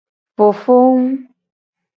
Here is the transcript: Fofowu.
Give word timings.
Fofowu. 0.35 0.99